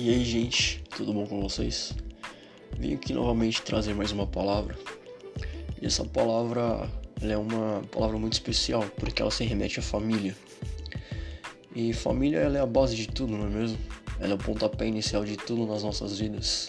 E 0.00 0.10
aí, 0.10 0.24
gente, 0.24 0.80
tudo 0.96 1.12
bom 1.12 1.26
com 1.26 1.42
vocês? 1.42 1.92
Vim 2.78 2.94
aqui 2.94 3.12
novamente 3.12 3.60
trazer 3.62 3.94
mais 3.94 4.12
uma 4.12 4.28
palavra. 4.28 4.78
E 5.82 5.86
essa 5.86 6.04
palavra 6.04 6.88
é 7.20 7.36
uma 7.36 7.82
palavra 7.90 8.16
muito 8.16 8.34
especial, 8.34 8.84
porque 8.96 9.20
ela 9.20 9.30
se 9.32 9.42
remete 9.42 9.80
à 9.80 9.82
família. 9.82 10.36
E 11.74 11.92
família 11.92 12.38
ela 12.38 12.58
é 12.58 12.60
a 12.60 12.66
base 12.66 12.94
de 12.94 13.08
tudo, 13.08 13.36
não 13.36 13.46
é 13.46 13.50
mesmo? 13.50 13.76
Ela 14.20 14.30
é 14.30 14.34
o 14.36 14.38
pontapé 14.38 14.86
inicial 14.86 15.24
de 15.24 15.36
tudo 15.36 15.66
nas 15.66 15.82
nossas 15.82 16.16
vidas. 16.16 16.68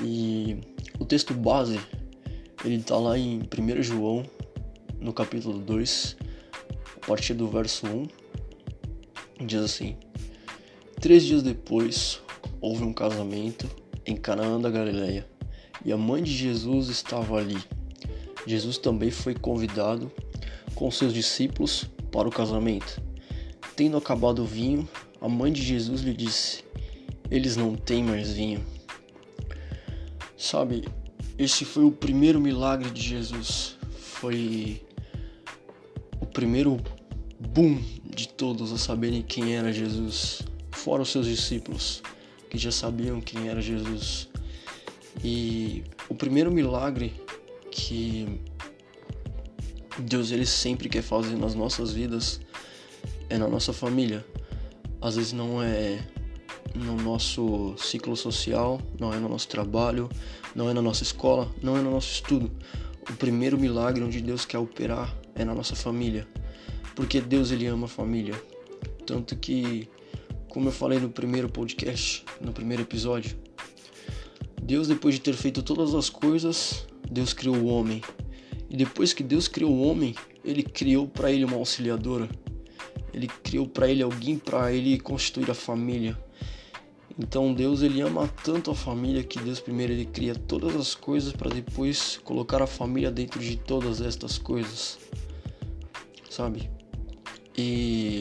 E 0.00 0.56
o 0.98 1.04
texto 1.04 1.34
base, 1.34 1.78
ele 2.64 2.76
está 2.76 2.96
lá 2.96 3.18
em 3.18 3.40
1 3.40 3.82
João, 3.82 4.24
no 4.98 5.12
capítulo 5.12 5.58
2, 5.58 6.16
a 7.02 7.06
partir 7.06 7.34
do 7.34 7.48
verso 7.48 7.86
1, 7.86 9.44
diz 9.44 9.60
assim: 9.60 9.94
Três 11.02 11.24
dias 11.24 11.42
depois, 11.42 12.20
houve 12.60 12.84
um 12.84 12.92
casamento 12.92 13.68
em 14.06 14.16
Canaã 14.16 14.60
da 14.60 14.70
Galileia, 14.70 15.28
e 15.84 15.90
a 15.90 15.96
mãe 15.96 16.22
de 16.22 16.32
Jesus 16.32 16.88
estava 16.88 17.38
ali. 17.38 17.58
Jesus 18.46 18.78
também 18.78 19.10
foi 19.10 19.34
convidado 19.34 20.12
com 20.76 20.88
seus 20.92 21.12
discípulos 21.12 21.90
para 22.12 22.28
o 22.28 22.30
casamento. 22.30 23.02
Tendo 23.74 23.96
acabado 23.96 24.44
o 24.44 24.46
vinho, 24.46 24.88
a 25.20 25.28
mãe 25.28 25.52
de 25.52 25.60
Jesus 25.60 26.02
lhe 26.02 26.14
disse: 26.14 26.62
Eles 27.28 27.56
não 27.56 27.74
têm 27.74 28.04
mais 28.04 28.32
vinho. 28.34 28.64
Sabe, 30.36 30.84
esse 31.36 31.64
foi 31.64 31.82
o 31.82 31.90
primeiro 31.90 32.40
milagre 32.40 32.88
de 32.90 33.02
Jesus. 33.02 33.76
Foi 33.98 34.80
o 36.20 36.26
primeiro 36.26 36.80
boom 37.40 37.82
de 38.08 38.28
todos 38.28 38.72
a 38.72 38.78
saberem 38.78 39.20
quem 39.20 39.56
era 39.56 39.72
Jesus, 39.72 40.44
fora 40.72 41.02
os 41.02 41.10
seus 41.10 41.26
discípulos, 41.26 42.02
que 42.50 42.58
já 42.58 42.72
sabiam 42.72 43.20
quem 43.20 43.48
era 43.48 43.60
Jesus. 43.60 44.28
E 45.22 45.84
o 46.08 46.14
primeiro 46.14 46.50
milagre 46.50 47.14
que 47.70 48.40
Deus 49.98 50.30
ele 50.30 50.46
sempre 50.46 50.88
quer 50.88 51.02
fazer 51.02 51.36
nas 51.36 51.54
nossas 51.54 51.92
vidas 51.92 52.40
é 53.28 53.38
na 53.38 53.46
nossa 53.46 53.72
família. 53.72 54.24
Às 55.00 55.16
vezes 55.16 55.32
não 55.32 55.62
é 55.62 56.04
no 56.74 56.96
nosso 56.96 57.74
ciclo 57.76 58.16
social, 58.16 58.80
não 58.98 59.12
é 59.12 59.18
no 59.18 59.28
nosso 59.28 59.48
trabalho, 59.48 60.08
não 60.54 60.68
é 60.68 60.72
na 60.72 60.82
nossa 60.82 61.02
escola, 61.02 61.50
não 61.62 61.76
é 61.76 61.80
no 61.80 61.90
nosso 61.90 62.12
estudo. 62.12 62.50
O 63.10 63.14
primeiro 63.14 63.58
milagre 63.58 64.02
onde 64.02 64.20
Deus 64.20 64.44
quer 64.44 64.58
operar 64.58 65.14
é 65.34 65.44
na 65.44 65.54
nossa 65.54 65.74
família, 65.74 66.26
porque 66.94 67.20
Deus 67.20 67.50
ele 67.50 67.66
ama 67.66 67.86
a 67.86 67.88
família. 67.88 68.40
Tanto 69.06 69.36
que, 69.36 69.88
como 70.52 70.68
eu 70.68 70.72
falei 70.72 71.00
no 71.00 71.08
primeiro 71.08 71.48
podcast, 71.48 72.22
no 72.38 72.52
primeiro 72.52 72.82
episódio, 72.82 73.34
Deus 74.62 74.86
depois 74.86 75.14
de 75.14 75.22
ter 75.22 75.32
feito 75.32 75.62
todas 75.62 75.94
as 75.94 76.10
coisas, 76.10 76.86
Deus 77.10 77.32
criou 77.32 77.56
o 77.56 77.64
homem. 77.64 78.02
E 78.68 78.76
depois 78.76 79.14
que 79.14 79.22
Deus 79.22 79.48
criou 79.48 79.72
o 79.72 79.82
homem, 79.82 80.14
ele 80.44 80.62
criou 80.62 81.08
para 81.08 81.32
ele 81.32 81.46
uma 81.46 81.56
auxiliadora. 81.56 82.28
Ele 83.14 83.28
criou 83.28 83.66
para 83.66 83.88
ele 83.88 84.02
alguém 84.02 84.36
para 84.36 84.70
ele 84.70 85.00
constituir 85.00 85.50
a 85.50 85.54
família. 85.54 86.22
Então 87.18 87.54
Deus 87.54 87.80
ele 87.80 88.02
ama 88.02 88.28
tanto 88.44 88.70
a 88.70 88.74
família 88.74 89.24
que 89.24 89.38
Deus 89.38 89.58
primeiro 89.58 89.94
ele 89.94 90.04
cria 90.04 90.34
todas 90.34 90.76
as 90.76 90.94
coisas 90.94 91.32
para 91.32 91.48
depois 91.48 92.20
colocar 92.22 92.60
a 92.60 92.66
família 92.66 93.10
dentro 93.10 93.40
de 93.40 93.56
todas 93.56 94.02
estas 94.02 94.36
coisas. 94.36 94.98
Sabe? 96.28 96.68
E 97.56 98.11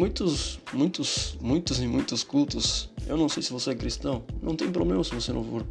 muitos, 0.00 0.58
muitos, 0.72 1.36
muitos 1.42 1.78
e 1.78 1.86
muitos 1.86 2.24
cultos, 2.24 2.88
eu 3.06 3.18
não 3.18 3.28
sei 3.28 3.42
se 3.42 3.52
você 3.52 3.72
é 3.72 3.74
cristão, 3.74 4.24
não 4.42 4.56
tem 4.56 4.72
problema 4.72 5.04
se 5.04 5.14
você 5.14 5.30
não 5.30 5.44
for. 5.44 5.62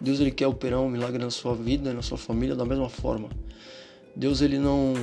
Deus 0.00 0.18
ele 0.18 0.30
quer 0.30 0.46
operar 0.46 0.80
um 0.80 0.88
milagre 0.88 1.22
na 1.22 1.30
sua 1.30 1.54
vida, 1.54 1.92
na 1.92 2.00
sua 2.00 2.16
família 2.16 2.56
da 2.56 2.64
mesma 2.64 2.88
forma. 2.88 3.28
Deus 4.14 4.40
ele 4.40 4.58
não 4.58 4.94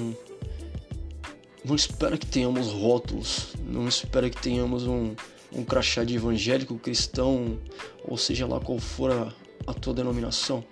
não 1.63 1.75
espera 1.75 2.17
que 2.17 2.25
tenhamos 2.25 2.71
rótulos, 2.71 3.53
não 3.63 3.87
espera 3.87 4.27
que 4.27 4.41
tenhamos 4.41 4.87
um 4.87 5.13
um 5.55 5.63
crachá 5.63 6.03
de 6.03 6.15
evangélico, 6.15 6.79
cristão, 6.79 7.59
ou 8.03 8.17
seja 8.17 8.47
lá 8.47 8.59
qual 8.59 8.79
for 8.79 9.11
a, 9.11 9.31
a 9.67 9.73
tua 9.75 9.93
denominação. 9.93 10.63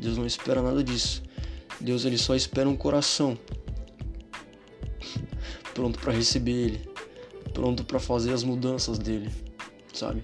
Deus 0.00 0.18
não 0.18 0.26
espera 0.26 0.60
nada 0.60 0.82
disso. 0.82 1.22
Deus 1.80 2.04
ele 2.04 2.18
só 2.18 2.34
espera 2.34 2.68
um 2.68 2.76
coração 2.76 3.38
pronto 5.72 6.00
para 6.00 6.12
receber 6.12 6.50
ele, 6.50 6.97
pronto 7.58 7.84
para 7.84 7.98
fazer 7.98 8.32
as 8.32 8.44
mudanças 8.44 9.00
dele, 9.00 9.28
sabe? 9.92 10.22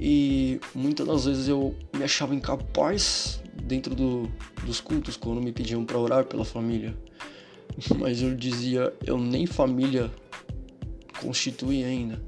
E 0.00 0.60
muitas 0.72 1.04
das 1.04 1.24
vezes 1.24 1.48
eu 1.48 1.74
me 1.92 2.04
achava 2.04 2.32
incapaz 2.36 3.42
dentro 3.64 3.96
do, 3.96 4.30
dos 4.64 4.80
cultos 4.80 5.16
quando 5.16 5.42
me 5.42 5.50
pediam 5.50 5.84
para 5.84 5.98
orar 5.98 6.24
pela 6.24 6.44
família. 6.44 6.96
Mas 7.98 8.22
eu 8.22 8.32
dizia, 8.36 8.94
eu 9.04 9.18
nem 9.18 9.44
família 9.44 10.08
constitui 11.20 11.82
ainda. 11.82 12.22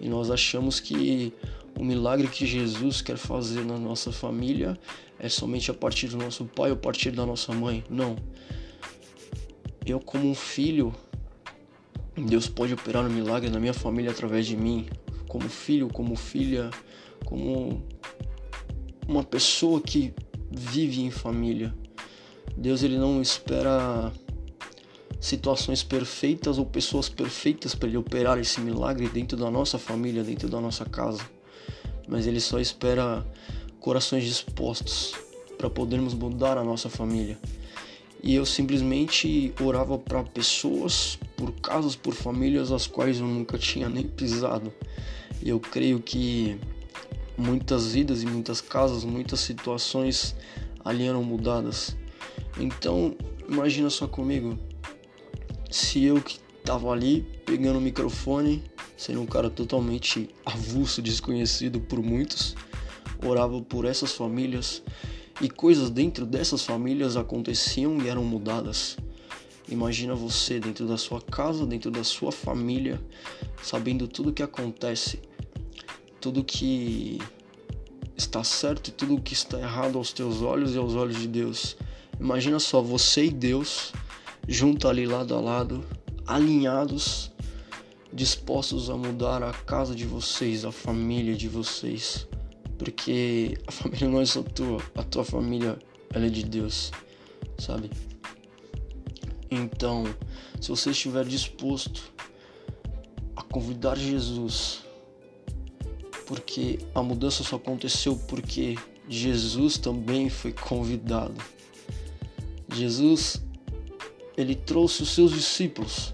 E 0.00 0.08
nós 0.08 0.28
achamos 0.28 0.80
que 0.80 1.32
o 1.78 1.84
milagre 1.84 2.26
que 2.26 2.44
Jesus 2.44 3.00
quer 3.00 3.16
fazer 3.16 3.64
na 3.64 3.78
nossa 3.78 4.10
família 4.10 4.76
é 5.20 5.28
somente 5.28 5.70
a 5.70 5.74
partir 5.74 6.08
do 6.08 6.16
nosso 6.16 6.46
pai 6.46 6.70
ou 6.70 6.76
a 6.76 6.80
partir 6.80 7.12
da 7.12 7.24
nossa 7.24 7.52
mãe. 7.52 7.84
Não. 7.88 8.16
Eu, 9.86 10.00
como 10.00 10.28
um 10.28 10.34
filho, 10.34 10.92
Deus 12.16 12.46
pode 12.48 12.72
operar 12.74 13.04
um 13.04 13.10
milagre 13.10 13.50
na 13.50 13.58
minha 13.58 13.74
família 13.74 14.10
através 14.10 14.46
de 14.46 14.56
mim. 14.56 14.86
Como 15.28 15.48
filho, 15.48 15.88
como 15.88 16.14
filha, 16.14 16.70
como 17.24 17.82
uma 19.08 19.24
pessoa 19.24 19.80
que 19.80 20.14
vive 20.50 21.02
em 21.02 21.10
família. 21.10 21.74
Deus 22.56 22.82
ele 22.82 22.96
não 22.96 23.20
espera 23.20 24.12
situações 25.20 25.82
perfeitas 25.82 26.58
ou 26.58 26.66
pessoas 26.66 27.08
perfeitas 27.08 27.74
para 27.74 27.88
ele 27.88 27.96
operar 27.96 28.38
esse 28.38 28.60
milagre 28.60 29.08
dentro 29.08 29.36
da 29.36 29.50
nossa 29.50 29.78
família, 29.78 30.22
dentro 30.22 30.48
da 30.48 30.60
nossa 30.60 30.84
casa. 30.84 31.22
Mas 32.06 32.26
ele 32.26 32.40
só 32.40 32.60
espera 32.60 33.26
corações 33.80 34.24
dispostos 34.24 35.14
para 35.56 35.68
podermos 35.68 36.14
mudar 36.14 36.58
a 36.58 36.64
nossa 36.64 36.88
família. 36.88 37.38
E 38.26 38.34
eu 38.36 38.46
simplesmente 38.46 39.52
orava 39.60 39.98
para 39.98 40.22
pessoas, 40.22 41.18
por 41.36 41.52
casas, 41.60 41.94
por 41.94 42.14
famílias 42.14 42.72
as 42.72 42.86
quais 42.86 43.20
eu 43.20 43.26
nunca 43.26 43.58
tinha 43.58 43.86
nem 43.86 44.08
pisado. 44.08 44.72
E 45.42 45.50
eu 45.50 45.60
creio 45.60 46.00
que 46.00 46.58
muitas 47.36 47.92
vidas 47.92 48.22
e 48.22 48.26
muitas 48.26 48.62
casas, 48.62 49.04
muitas 49.04 49.40
situações 49.40 50.34
ali 50.82 51.06
eram 51.06 51.22
mudadas. 51.22 51.94
Então, 52.58 53.14
imagina 53.46 53.90
só 53.90 54.06
comigo, 54.06 54.58
se 55.70 56.02
eu 56.02 56.18
que 56.22 56.38
tava 56.64 56.90
ali 56.90 57.26
pegando 57.44 57.78
o 57.78 57.82
microfone, 57.82 58.64
sendo 58.96 59.20
um 59.20 59.26
cara 59.26 59.50
totalmente 59.50 60.30
avulso, 60.46 61.02
desconhecido 61.02 61.78
por 61.78 62.02
muitos, 62.02 62.56
orava 63.22 63.60
por 63.60 63.84
essas 63.84 64.12
famílias 64.12 64.82
e 65.40 65.48
coisas 65.48 65.90
dentro 65.90 66.24
dessas 66.24 66.64
famílias 66.64 67.16
aconteciam 67.16 68.00
e 68.00 68.08
eram 68.08 68.24
mudadas. 68.24 68.96
Imagina 69.68 70.14
você 70.14 70.60
dentro 70.60 70.86
da 70.86 70.96
sua 70.96 71.20
casa, 71.20 71.66
dentro 71.66 71.90
da 71.90 72.04
sua 72.04 72.30
família, 72.30 73.00
sabendo 73.62 74.06
tudo 74.06 74.30
o 74.30 74.32
que 74.32 74.42
acontece, 74.42 75.20
tudo 76.20 76.44
que 76.44 77.18
está 78.16 78.44
certo 78.44 78.88
e 78.88 78.92
tudo 78.92 79.20
que 79.20 79.32
está 79.32 79.58
errado 79.58 79.98
aos 79.98 80.12
teus 80.12 80.42
olhos 80.42 80.74
e 80.74 80.78
aos 80.78 80.94
olhos 80.94 81.18
de 81.18 81.26
Deus. 81.26 81.76
Imagina 82.20 82.58
só 82.58 82.80
você 82.80 83.26
e 83.26 83.30
Deus 83.30 83.92
junto 84.46 84.88
ali 84.88 85.06
lado 85.06 85.34
a 85.34 85.40
lado, 85.40 85.84
alinhados, 86.26 87.32
dispostos 88.12 88.90
a 88.90 88.96
mudar 88.96 89.42
a 89.42 89.52
casa 89.52 89.94
de 89.94 90.04
vocês, 90.04 90.64
a 90.64 90.70
família 90.70 91.34
de 91.34 91.48
vocês, 91.48 92.28
porque 92.84 93.56
a 93.66 93.72
família 93.72 94.08
não 94.08 94.20
é 94.20 94.26
só 94.26 94.42
tua, 94.42 94.78
a 94.94 95.02
tua 95.02 95.24
família 95.24 95.78
ela 96.12 96.26
é 96.26 96.28
de 96.28 96.44
Deus, 96.44 96.92
sabe? 97.56 97.90
Então, 99.50 100.04
se 100.60 100.68
você 100.68 100.90
estiver 100.90 101.24
disposto 101.24 102.12
a 103.34 103.42
convidar 103.42 103.96
Jesus, 103.96 104.84
porque 106.26 106.78
a 106.94 107.02
mudança 107.02 107.42
só 107.42 107.56
aconteceu 107.56 108.18
porque 108.28 108.76
Jesus 109.08 109.78
também 109.78 110.28
foi 110.28 110.52
convidado. 110.52 111.42
Jesus 112.70 113.42
ele 114.36 114.54
trouxe 114.54 115.04
os 115.04 115.14
seus 115.14 115.32
discípulos. 115.32 116.12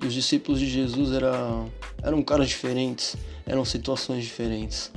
E 0.00 0.06
os 0.06 0.14
discípulos 0.14 0.60
de 0.60 0.70
Jesus 0.70 1.10
eram, 1.10 1.68
eram 2.00 2.22
caras 2.22 2.48
diferentes, 2.48 3.16
eram 3.44 3.64
situações 3.64 4.22
diferentes, 4.22 4.92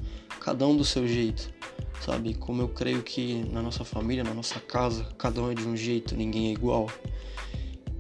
cada 0.46 0.68
um 0.68 0.78
do 0.78 0.86
seu 0.86 1.08
jeito, 1.08 1.52
sabe? 2.00 2.36
Como 2.36 2.62
eu 2.62 2.70
creio 2.70 3.02
que 3.02 3.44
na 3.52 3.64
nossa 3.64 3.84
família, 3.84 4.24
na 4.24 4.32
nossa 4.32 4.60
casa, 4.60 5.04
cada 5.18 5.42
um 5.42 5.52
é 5.52 5.56
de 5.56 5.68
um 5.68 5.76
jeito, 5.76 6.16
ninguém 6.16 6.50
é 6.50 6.52
igual. 6.52 6.88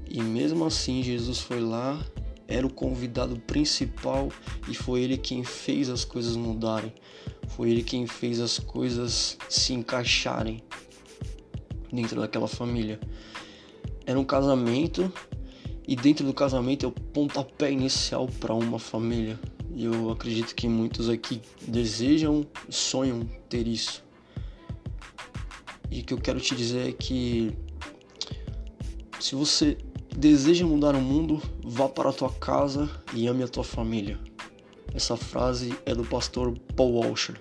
E 0.08 0.22
mesmo 0.22 0.64
assim, 0.64 1.02
Jesus 1.02 1.40
foi 1.40 1.60
lá 1.60 2.00
era 2.48 2.68
o 2.68 2.72
convidado 2.72 3.40
principal 3.40 4.30
e 4.70 4.76
foi 4.76 5.02
ele 5.02 5.18
quem 5.18 5.44
fez 5.44 5.90
as 5.90 6.06
coisas 6.06 6.36
mudarem. 6.36 6.94
Foi 7.48 7.72
ele 7.72 7.82
quem 7.82 8.06
fez 8.06 8.40
as 8.40 8.60
coisas 8.60 9.36
se 9.50 9.74
encaixarem 9.74 10.62
dentro 11.92 12.22
daquela 12.22 12.48
família. 12.48 13.00
Era 14.06 14.20
um 14.20 14.24
casamento 14.24 15.12
e 15.88 15.96
dentro 15.96 16.24
do 16.24 16.34
casamento 16.36 16.86
é 16.86 16.90
o 16.90 16.92
pontapé 16.92 17.72
inicial 17.72 18.28
para 18.40 18.54
uma 18.54 18.78
família. 18.78 19.40
E 19.76 19.84
eu 19.84 20.10
acredito 20.10 20.56
que 20.56 20.70
muitos 20.70 21.10
aqui 21.10 21.42
desejam, 21.68 22.48
sonham 22.70 23.30
ter 23.50 23.68
isso. 23.68 24.02
E 25.92 26.00
o 26.00 26.04
que 26.06 26.14
eu 26.14 26.18
quero 26.18 26.40
te 26.40 26.56
dizer 26.56 26.88
é 26.88 26.92
que 26.94 27.52
se 29.20 29.36
você 29.36 29.78
deseja 30.16 30.66
mudar 30.66 30.96
o 30.96 31.02
mundo, 31.02 31.42
vá 31.62 31.90
para 31.90 32.10
a 32.10 32.14
tua 32.14 32.32
casa 32.32 32.90
e 33.14 33.28
ame 33.28 33.44
a 33.44 33.50
tua 33.50 33.66
família. 33.66 34.18
Essa 34.94 35.18
frase 35.18 35.78
é 35.86 35.94
do 35.94 36.06
pastor 36.06 36.58
Paul 36.74 37.06
Washer. 37.06 37.36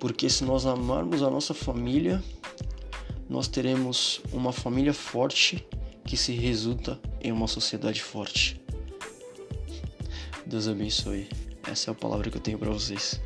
Porque 0.00 0.28
se 0.28 0.44
nós 0.44 0.66
amarmos 0.66 1.22
a 1.22 1.30
nossa 1.30 1.54
família, 1.54 2.20
nós 3.28 3.46
teremos 3.46 4.20
uma 4.32 4.52
família 4.52 4.92
forte 4.92 5.64
que 6.04 6.16
se 6.16 6.32
resulta 6.32 7.00
em 7.20 7.30
uma 7.30 7.46
sociedade 7.46 8.02
forte. 8.02 8.61
Deus 10.44 10.66
abençoe. 10.66 11.28
Essa 11.62 11.90
é 11.90 11.92
a 11.92 11.94
palavra 11.94 12.30
que 12.30 12.36
eu 12.36 12.40
tenho 12.40 12.58
para 12.58 12.70
vocês. 12.70 13.20